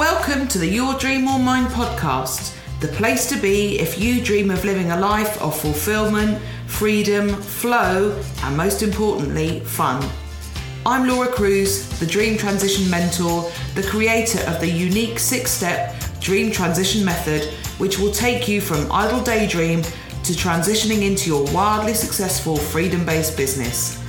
[0.00, 4.50] Welcome to the Your Dream or Mine podcast, the place to be if you dream
[4.50, 10.02] of living a life of fulfillment, freedom, flow, and most importantly, fun.
[10.86, 16.50] I'm Laura Cruz, the Dream Transition Mentor, the creator of the unique six step Dream
[16.50, 22.56] Transition Method, which will take you from idle daydream to transitioning into your wildly successful
[22.56, 24.02] freedom based business.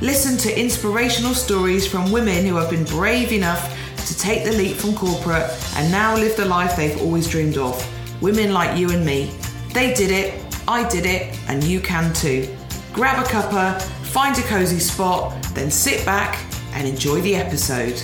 [0.00, 4.76] Listen to inspirational stories from women who have been brave enough to take the leap
[4.76, 7.74] from corporate and now live the life they've always dreamed of.
[8.22, 9.30] Women like you and me.
[9.72, 12.48] They did it, I did it, and you can too.
[12.92, 16.38] Grab a cuppa, find a cozy spot, then sit back
[16.74, 18.00] and enjoy the episode.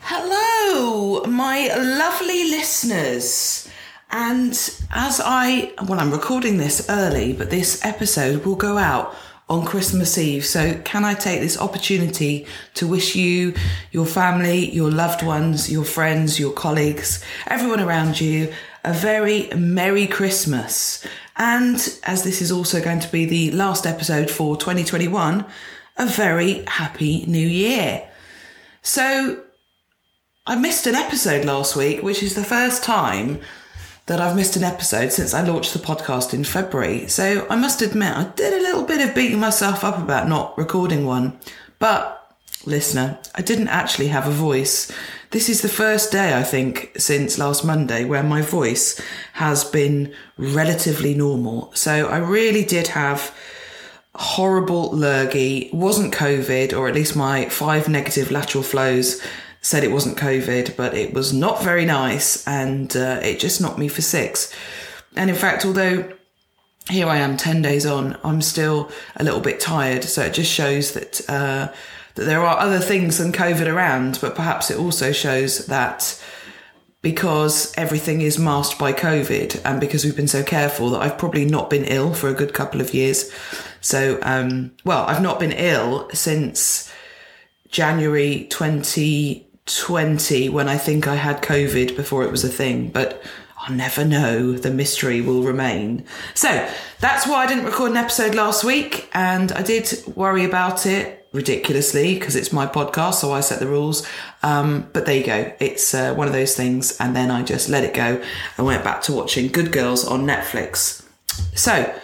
[0.00, 3.59] Hello, my lovely listeners.
[4.12, 4.52] And
[4.90, 9.14] as I, well, I'm recording this early, but this episode will go out
[9.48, 10.44] on Christmas Eve.
[10.44, 13.54] So, can I take this opportunity to wish you,
[13.90, 18.52] your family, your loved ones, your friends, your colleagues, everyone around you
[18.84, 21.06] a very Merry Christmas.
[21.36, 25.44] And as this is also going to be the last episode for 2021,
[25.98, 28.08] a very happy new year.
[28.82, 29.42] So,
[30.46, 33.40] I missed an episode last week, which is the first time
[34.10, 37.06] that I've missed an episode since I launched the podcast in February.
[37.06, 40.58] So I must admit, I did a little bit of beating myself up about not
[40.58, 41.38] recording one.
[41.78, 42.36] But,
[42.66, 44.90] listener, I didn't actually have a voice.
[45.30, 49.00] This is the first day, I think, since last Monday where my voice
[49.34, 51.70] has been relatively normal.
[51.76, 53.32] So I really did have
[54.16, 59.22] horrible lurgy, wasn't COVID, or at least my five negative lateral flows
[59.62, 63.78] said it wasn't COVID, but it was not very nice and uh, it just knocked
[63.78, 64.52] me for six.
[65.16, 66.12] And in fact, although
[66.88, 70.04] here I am 10 days on, I'm still a little bit tired.
[70.04, 71.72] So it just shows that, uh,
[72.14, 76.20] that there are other things than COVID around, but perhaps it also shows that
[77.02, 81.46] because everything is masked by COVID and because we've been so careful that I've probably
[81.46, 83.30] not been ill for a good couple of years.
[83.80, 86.92] So, um, well, I've not been ill since
[87.70, 88.46] January
[89.70, 93.22] 2020 when I think I had COVID before it was a thing, but
[93.58, 94.52] I'll never know.
[94.52, 96.04] The mystery will remain.
[96.34, 100.86] So that's why I didn't record an episode last week and I did worry about
[100.86, 104.06] it ridiculously because it's my podcast, so I set the rules.
[104.42, 105.52] Um, but there you go.
[105.60, 106.98] It's uh, one of those things.
[106.98, 108.22] And then I just let it go
[108.56, 111.04] and went back to watching Good Girls on Netflix.
[111.54, 111.94] So,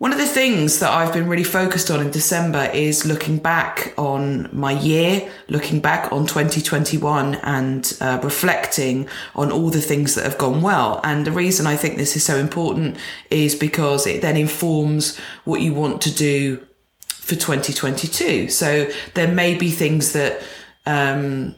[0.00, 3.92] one of the things that I've been really focused on in December is looking back
[3.98, 10.24] on my year, looking back on 2021 and uh, reflecting on all the things that
[10.24, 11.02] have gone well.
[11.04, 12.96] And the reason I think this is so important
[13.28, 16.66] is because it then informs what you want to do
[17.06, 18.48] for 2022.
[18.48, 20.42] So there may be things that,
[20.86, 21.54] um,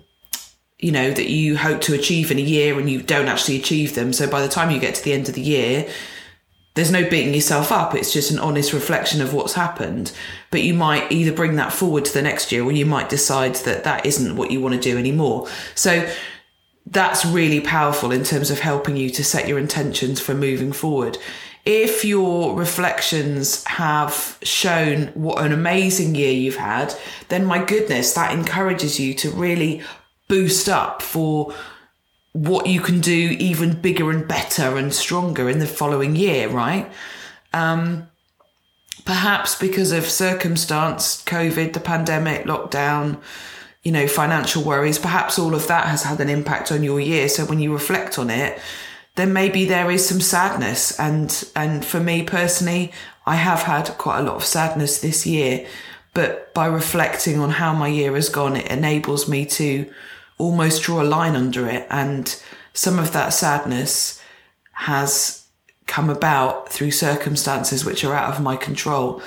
[0.81, 3.95] you know, that you hope to achieve in a year and you don't actually achieve
[3.95, 4.13] them.
[4.13, 5.89] So by the time you get to the end of the year,
[6.75, 7.95] there's no beating yourself up.
[7.95, 10.13] It's just an honest reflection of what's happened.
[10.51, 13.57] But you might either bring that forward to the next year or you might decide
[13.57, 15.49] that that isn't what you want to do anymore.
[15.75, 16.09] So
[16.87, 21.19] that's really powerful in terms of helping you to set your intentions for moving forward.
[21.65, 26.95] If your reflections have shown what an amazing year you've had,
[27.29, 29.83] then my goodness, that encourages you to really
[30.27, 31.55] boost up for
[32.33, 36.91] what you can do even bigger and better and stronger in the following year, right?
[37.53, 38.09] Um,
[39.05, 43.21] perhaps because of circumstance, COVID, the pandemic, lockdown,
[43.83, 47.29] you know, financial worries, perhaps all of that has had an impact on your year.
[47.29, 48.59] So when you reflect on it,
[49.17, 50.99] then maybe there is some sadness.
[50.99, 52.93] And, and for me personally,
[53.27, 55.67] I have had quite a lot of sadness this year,
[56.15, 59.93] but by reflecting on how my year has gone, it enables me to
[60.43, 61.87] almost draw a line under it.
[61.89, 62.43] And
[62.75, 64.21] some of that sadness
[64.73, 65.47] has
[65.87, 69.23] come about through circumstances which are out of my control.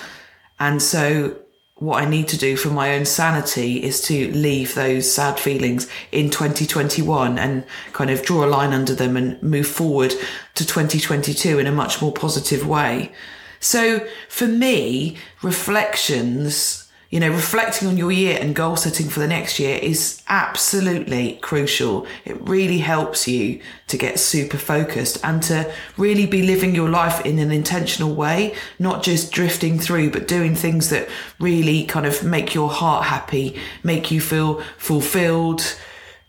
[0.60, 1.38] And so
[1.76, 5.90] what I need to do for my own sanity is to leave those sad feelings
[6.12, 10.14] in 2021 and kind of draw a line under them and move forward
[10.56, 13.12] to 2022 in a much more positive way.
[13.60, 16.85] So for me, reflections
[17.16, 21.40] you know, reflecting on your year and goal setting for the next year is absolutely
[21.42, 22.06] crucial.
[22.26, 27.26] It really helps you to get super focused and to really be living your life
[27.26, 31.08] in an intentional way, not just drifting through, but doing things that
[31.40, 35.80] really kind of make your heart happy, make you feel fulfilled,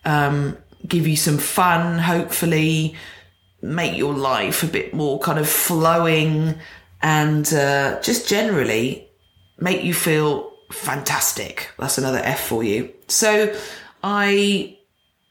[0.04, 0.56] um,
[0.86, 2.94] give you some fun, hopefully,
[3.60, 6.54] make your life a bit more kind of flowing
[7.02, 9.10] and uh, just generally
[9.58, 11.70] make you feel fantastic.
[11.78, 12.92] That's another F for you.
[13.08, 13.54] So
[14.02, 14.78] I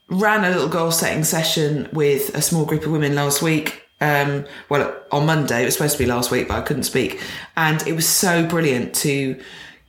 [0.09, 3.83] ran a little goal setting session with a small group of women last week.
[4.01, 7.21] Um, well, on Monday, it was supposed to be last week, but I couldn't speak.
[7.55, 9.41] And it was so brilliant to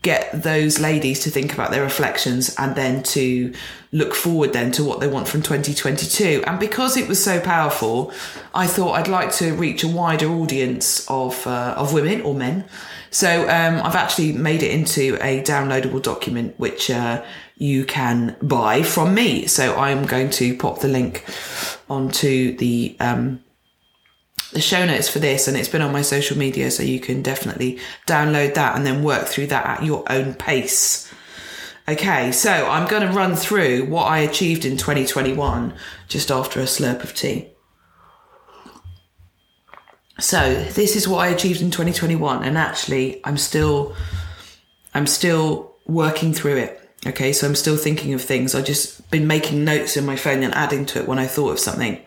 [0.07, 3.53] get those ladies to think about their reflections and then to
[3.91, 8.13] look forward then to what they want from 2022 and because it was so powerful
[8.55, 12.65] i thought i'd like to reach a wider audience of uh, of women or men.
[13.11, 17.25] So um, i've actually made it into a downloadable document which uh,
[17.57, 19.49] you can buy from me.
[19.49, 21.25] So i'm going to pop the link
[21.91, 23.41] onto the um,
[24.53, 27.23] the show notes for this and it's been on my social media so you can
[27.23, 31.13] definitely download that and then work through that at your own pace.
[31.89, 35.75] Okay, so I'm going to run through what I achieved in 2021
[36.09, 37.49] just after a slurp of tea.
[40.19, 43.95] So, this is what I achieved in 2021 and actually I'm still
[44.95, 46.91] I'm still working through it.
[47.07, 48.55] Okay, so I'm still thinking of things.
[48.55, 51.53] I just been making notes in my phone and adding to it when I thought
[51.53, 52.05] of something.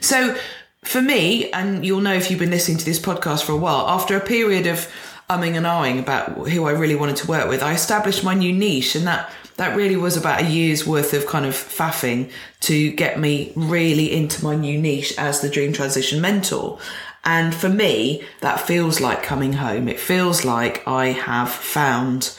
[0.00, 0.36] So,
[0.84, 3.88] for me, and you'll know if you've been listening to this podcast for a while,
[3.88, 4.90] after a period of
[5.28, 8.52] umming and ahhing about who I really wanted to work with, I established my new
[8.52, 12.30] niche, and that that really was about a year's worth of kind of faffing
[12.60, 16.78] to get me really into my new niche as the dream transition mentor.
[17.24, 19.88] And for me, that feels like coming home.
[19.88, 22.38] It feels like I have found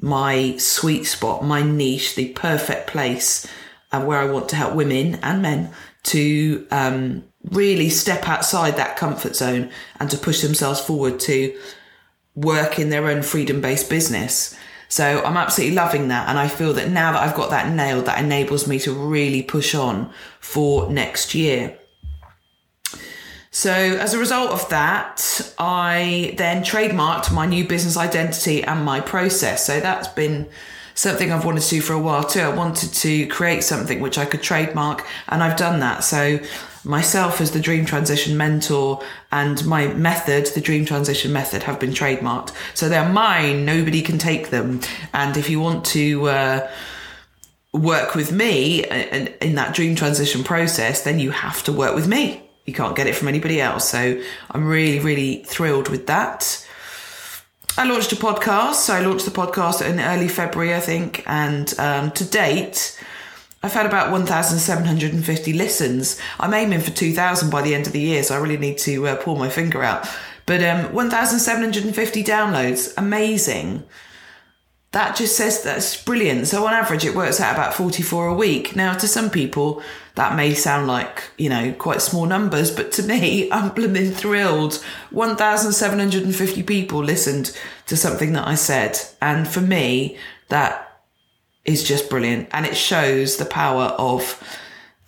[0.00, 3.46] my sweet spot, my niche, the perfect place
[3.90, 5.70] uh, where I want to help women and men
[6.04, 11.58] to um, really step outside that comfort zone and to push themselves forward to
[12.34, 14.56] work in their own freedom based business.
[14.88, 16.28] So I'm absolutely loving that.
[16.28, 19.42] And I feel that now that I've got that nailed, that enables me to really
[19.42, 21.78] push on for next year.
[23.50, 29.00] So as a result of that, I then trademarked my new business identity and my
[29.00, 29.66] process.
[29.66, 30.48] So that's been
[30.94, 32.40] something I've wanted to do for a while too.
[32.40, 36.04] I wanted to create something which I could trademark and I've done that.
[36.04, 36.38] So
[36.84, 41.90] myself as the dream transition mentor and my method, the dream transition method, have been
[41.90, 42.52] trademarked.
[42.74, 43.64] So they're mine.
[43.64, 44.80] Nobody can take them.
[45.12, 46.70] And if you want to, uh,
[47.72, 52.06] work with me in, in that dream transition process, then you have to work with
[52.06, 52.42] me.
[52.66, 53.88] You can't get it from anybody else.
[53.88, 54.20] So
[54.50, 56.66] I'm really, really thrilled with that.
[57.76, 58.74] I launched a podcast.
[58.74, 61.24] So I launched the podcast in early February, I think.
[61.26, 63.02] And um, to date,
[63.62, 66.20] I've had about 1,750 listens.
[66.40, 69.06] I'm aiming for 2,000 by the end of the year, so I really need to
[69.06, 70.08] uh, pull my finger out.
[70.46, 73.84] But um, 1,750 downloads, amazing.
[74.90, 76.48] That just says that's brilliant.
[76.48, 78.74] So on average, it works out about 44 a week.
[78.74, 79.80] Now, to some people,
[80.16, 84.84] that may sound like, you know, quite small numbers, but to me, I'm blooming thrilled.
[85.10, 87.56] 1,750 people listened
[87.86, 88.98] to something that I said.
[89.22, 90.18] And for me,
[90.48, 90.91] that
[91.64, 92.48] is just brilliant.
[92.52, 94.42] And it shows the power of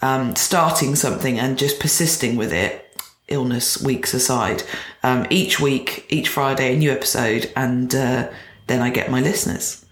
[0.03, 2.99] um, starting something and just persisting with it,
[3.29, 4.62] illness weeks aside.
[5.03, 8.31] Um, each week, each Friday, a new episode, and uh,
[8.67, 9.85] then I get my listeners.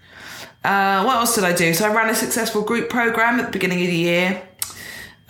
[0.63, 1.73] Uh, what else did I do?
[1.73, 4.41] So I ran a successful group program at the beginning of the year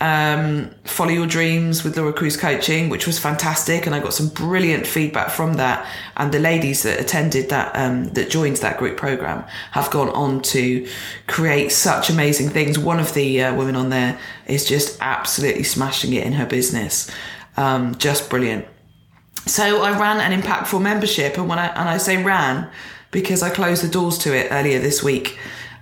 [0.04, 4.28] um, Follow Your Dreams with Laura Cruz Coaching, which was fantastic, and I got some
[4.28, 5.88] brilliant feedback from that.
[6.18, 10.42] And the ladies that attended that, um, that joined that group program, have gone on
[10.42, 10.86] to
[11.26, 12.78] create such amazing things.
[12.78, 17.10] One of the uh, women on there is just absolutely smashing it in her business,
[17.56, 18.66] um, just brilliant.
[19.46, 22.70] So I ran an impactful membership, and when I and I say ran
[23.10, 25.38] because I closed the doors to it earlier this week.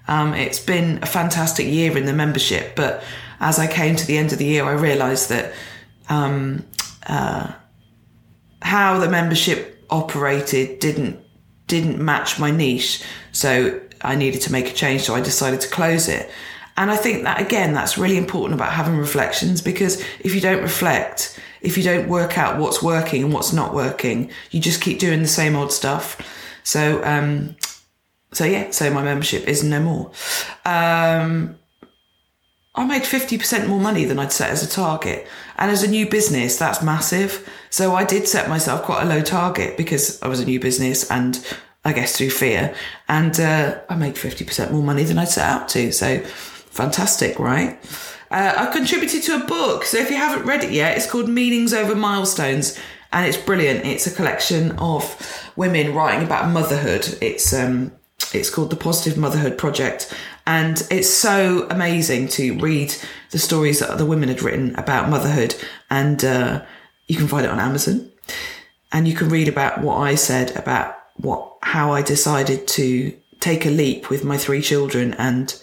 [0.06, 3.02] Um, it's been a fantastic year in the membership, but
[3.42, 5.52] as I came to the end of the year, I realised that
[6.08, 6.64] um,
[7.06, 7.52] uh,
[8.62, 11.18] how the membership operated didn't
[11.66, 15.02] didn't match my niche, so I needed to make a change.
[15.02, 16.30] So I decided to close it.
[16.76, 20.62] And I think that again, that's really important about having reflections because if you don't
[20.62, 25.00] reflect, if you don't work out what's working and what's not working, you just keep
[25.00, 26.16] doing the same old stuff.
[26.62, 27.56] So, um,
[28.32, 30.12] so yeah, so my membership is no more.
[30.64, 31.58] Um,
[32.74, 35.26] I made 50% more money than I'd set as a target.
[35.58, 37.48] And as a new business, that's massive.
[37.68, 41.10] So I did set myself quite a low target because I was a new business
[41.10, 41.44] and
[41.84, 42.74] I guess through fear.
[43.08, 45.92] And uh, I made 50% more money than I'd set out to.
[45.92, 47.78] So fantastic, right?
[48.30, 49.84] Uh, I contributed to a book.
[49.84, 52.78] So if you haven't read it yet, it's called Meanings Over Milestones.
[53.12, 53.84] And it's brilliant.
[53.84, 57.18] It's a collection of women writing about motherhood.
[57.20, 57.92] It's um,
[58.32, 60.14] it's called the Positive Motherhood Project.
[60.46, 62.94] And it's so amazing to read
[63.30, 65.54] the stories that the women had written about motherhood.
[65.90, 66.64] And uh,
[67.06, 68.10] you can find it on Amazon.
[68.92, 73.64] And you can read about what I said about what how I decided to take
[73.64, 75.60] a leap with my three children and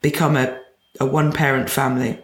[0.00, 0.60] become a,
[1.00, 2.18] a one parent family.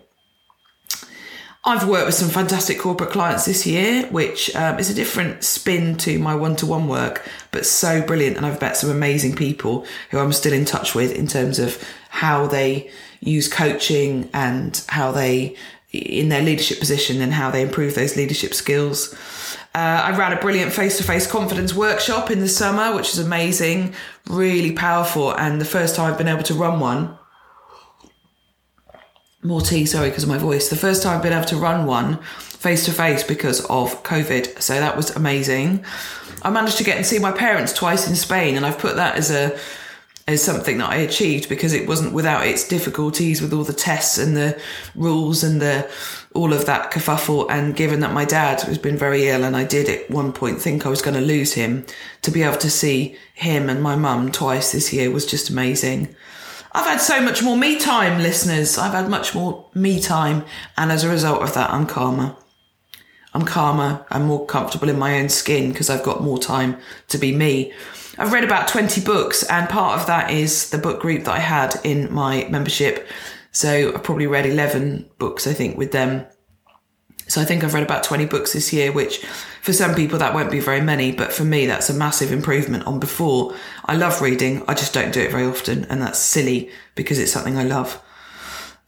[1.66, 5.96] I've worked with some fantastic corporate clients this year, which um, is a different spin
[5.98, 8.36] to my one to one work, but so brilliant.
[8.36, 11.82] And I've met some amazing people who I'm still in touch with in terms of
[12.10, 12.90] how they
[13.20, 15.56] use coaching and how they,
[15.90, 19.14] in their leadership position, and how they improve those leadership skills.
[19.74, 23.18] Uh, I ran a brilliant face to face confidence workshop in the summer, which is
[23.18, 23.94] amazing,
[24.26, 25.34] really powerful.
[25.34, 27.18] And the first time I've been able to run one
[29.44, 30.68] more tea, sorry, because of my voice.
[30.68, 34.60] The first time I've been able to run one face to face because of COVID.
[34.60, 35.84] So that was amazing.
[36.42, 39.16] I managed to get and see my parents twice in Spain, and I've put that
[39.16, 39.58] as a
[40.26, 44.16] as something that I achieved because it wasn't without its difficulties with all the tests
[44.16, 44.58] and the
[44.94, 45.86] rules and the
[46.32, 47.46] all of that kerfuffle.
[47.50, 50.60] And given that my dad has been very ill, and I did at one point
[50.60, 51.84] think I was going to lose him,
[52.22, 56.16] to be able to see him and my mum twice this year was just amazing.
[56.74, 58.78] I've had so much more me time, listeners.
[58.78, 60.44] I've had much more me time.
[60.76, 62.34] And as a result of that, I'm calmer.
[63.32, 64.04] I'm calmer.
[64.10, 66.76] I'm more comfortable in my own skin because I've got more time
[67.08, 67.72] to be me.
[68.18, 71.40] I've read about 20 books, and part of that is the book group that I
[71.40, 73.08] had in my membership.
[73.52, 76.26] So I've probably read 11 books, I think, with them.
[77.28, 79.24] So I think I've read about 20 books this year, which
[79.64, 82.86] for some people that won't be very many, but for me that's a massive improvement
[82.86, 83.54] on before.
[83.86, 87.32] I love reading, I just don't do it very often, and that's silly because it's
[87.32, 87.98] something I love.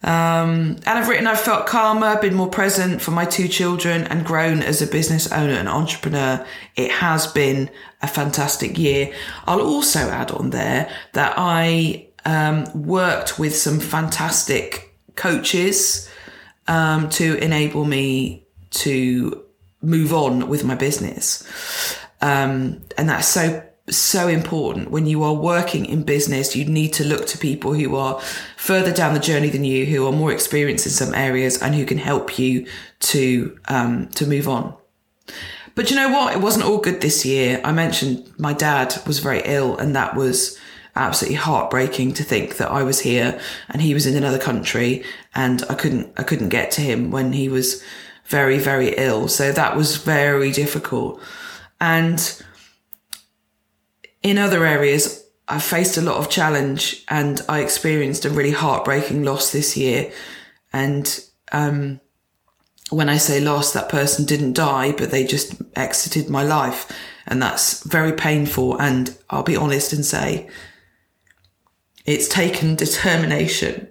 [0.03, 4.23] Um, and I've written I've felt calmer, been more present for my two children, and
[4.23, 6.45] grown as a business owner and entrepreneur.
[6.77, 7.71] It has been
[8.03, 9.15] a fantastic year.
[9.47, 16.07] I'll also add on there that I um, worked with some fantastic coaches
[16.69, 19.46] um, to enable me to
[19.87, 21.47] move on with my business.
[22.21, 24.91] Um, and that's so, so important.
[24.91, 28.21] When you are working in business, you need to look to people who are
[28.57, 31.87] further down the journey than you, who are more experienced in some areas and who
[31.87, 32.67] can help you
[33.01, 34.75] to, um, to move on.
[35.75, 36.35] But you know what?
[36.35, 37.61] It wasn't all good this year.
[37.63, 40.59] I mentioned my dad was very ill and that was,
[40.97, 43.39] absolutely heartbreaking to think that I was here
[43.69, 47.35] and he was in another country and I couldn't I couldn't get to him when
[47.35, 47.85] he was
[48.29, 51.21] very very ill so that was very difficult
[51.81, 52.43] and
[54.23, 59.23] in other areas I faced a lot of challenge and I experienced a really heartbreaking
[59.23, 60.13] loss this year
[60.73, 61.21] and
[61.53, 62.01] um,
[62.91, 66.91] when I say loss, that person didn't die, but they just exited my life.
[67.27, 68.81] And that's very painful.
[68.81, 70.49] And I'll be honest and say
[72.05, 73.89] it's taken determination.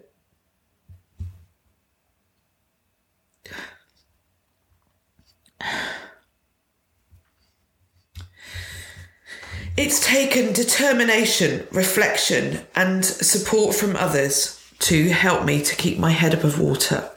[9.77, 16.33] It's taken determination, reflection, and support from others to help me to keep my head
[16.33, 17.09] above water.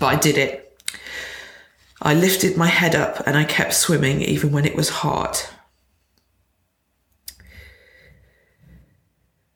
[0.00, 0.76] But I did it.
[2.00, 5.36] I lifted my head up and I kept swimming even when it was hard.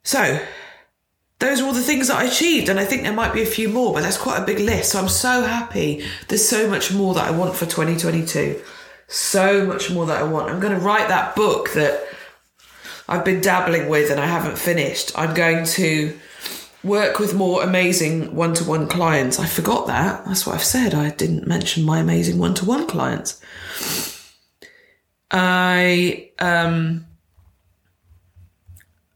[0.05, 0.41] So,
[1.41, 3.47] those are all the things that I achieved, and I think there might be a
[3.47, 4.93] few more, but that's quite a big list.
[4.93, 6.07] So I'm so happy.
[6.29, 8.63] There's so much more that I want for 2022.
[9.09, 10.51] So much more that I want.
[10.51, 12.07] I'm going to write that book that
[13.09, 15.17] I've been dabbling with and I haven't finished.
[15.17, 16.19] I'm going to
[16.83, 19.39] work with more amazing one to one clients.
[19.39, 20.25] I forgot that.
[20.27, 20.95] That's what I've said.
[20.95, 23.41] I didn't mention my amazing one to one clients.
[25.31, 27.07] I um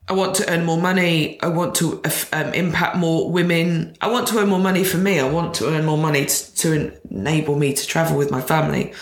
[0.08, 1.40] I want to earn more money.
[1.40, 3.96] I want to um, impact more women.
[4.00, 5.20] I want to earn more money for me.
[5.20, 8.92] I want to earn more money to, to enable me to travel with my family.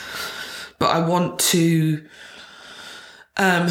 [0.78, 2.06] But I want to
[3.37, 3.68] um,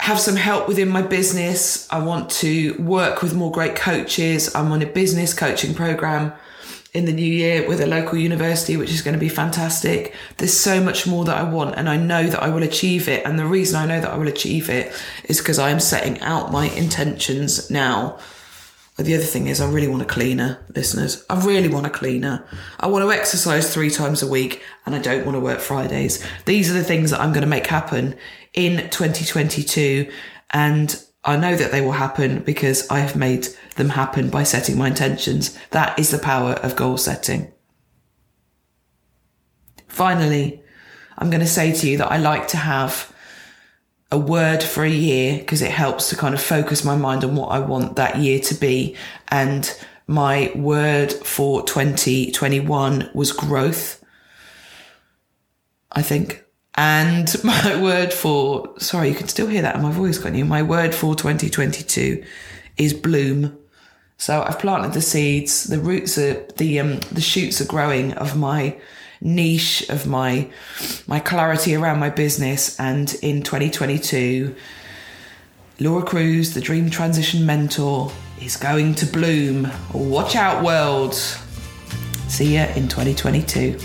[0.00, 1.90] have some help within my business.
[1.90, 4.54] I want to work with more great coaches.
[4.54, 6.32] I'm on a business coaching program
[6.94, 10.14] in the new year with a local university, which is going to be fantastic.
[10.38, 13.24] There's so much more that I want, and I know that I will achieve it.
[13.26, 14.92] And the reason I know that I will achieve it
[15.24, 18.18] is because I am setting out my intentions now.
[18.98, 21.24] The other thing is, I really want a cleaner, listeners.
[21.30, 22.44] I really want a cleaner.
[22.80, 26.24] I want to exercise three times a week and I don't want to work Fridays.
[26.46, 28.16] These are the things that I'm going to make happen
[28.54, 30.10] in 2022.
[30.50, 34.76] And I know that they will happen because I have made them happen by setting
[34.76, 35.56] my intentions.
[35.70, 37.52] That is the power of goal setting.
[39.86, 40.60] Finally,
[41.16, 43.12] I'm going to say to you that I like to have
[44.10, 47.36] a word for a year because it helps to kind of focus my mind on
[47.36, 48.96] what I want that year to be.
[49.28, 49.70] And
[50.06, 54.02] my word for 2021 was growth.
[55.92, 56.44] I think.
[56.74, 60.44] And my word for, sorry, you can still hear that in my voice, can't you?
[60.44, 62.24] My word for 2022
[62.78, 63.58] is bloom.
[64.16, 68.36] So I've planted the seeds, the roots are, the, um, the shoots are growing of
[68.36, 68.76] my
[69.20, 70.48] niche, of my,
[71.06, 72.78] my clarity around my business.
[72.78, 74.54] And in 2022,
[75.80, 78.10] Laura Cruz, the Dream Transition Mentor,
[78.40, 79.70] is going to bloom.
[79.92, 81.14] Watch out, world.
[82.28, 83.78] See ya in 2022.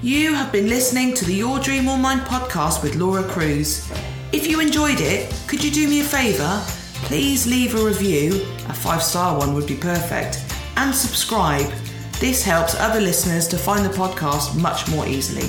[0.00, 3.90] You have been listening to the Your Dream or Mine podcast with Laura Cruz.
[4.32, 6.64] If you enjoyed it, could you do me a favour?
[7.08, 8.34] Please leave a review,
[8.68, 10.44] a five star one would be perfect,
[10.76, 11.72] and subscribe.
[12.20, 15.48] This helps other listeners to find the podcast much more easily.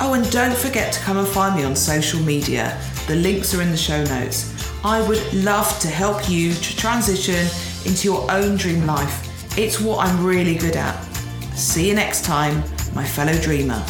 [0.00, 2.76] Oh, and don't forget to come and find me on social media.
[3.06, 4.52] The links are in the show notes.
[4.84, 7.46] I would love to help you to transition
[7.86, 9.56] into your own dream life.
[9.56, 11.00] It's what I'm really good at.
[11.54, 13.86] See you next time, my fellow dreamer.